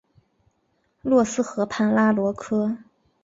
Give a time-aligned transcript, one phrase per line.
[1.03, 2.75] 洛斯河畔拉罗科。